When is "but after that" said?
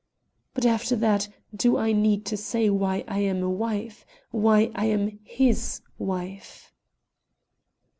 0.55-1.29